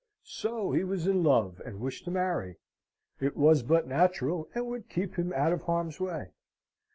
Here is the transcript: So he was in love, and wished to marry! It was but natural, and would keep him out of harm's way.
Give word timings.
So 0.33 0.71
he 0.71 0.83
was 0.83 1.05
in 1.05 1.21
love, 1.23 1.61
and 1.63 1.79
wished 1.79 2.05
to 2.05 2.09
marry! 2.09 2.57
It 3.19 3.37
was 3.37 3.61
but 3.61 3.85
natural, 3.87 4.49
and 4.55 4.65
would 4.65 4.89
keep 4.89 5.13
him 5.13 5.31
out 5.31 5.53
of 5.53 5.61
harm's 5.61 5.99
way. 5.99 6.31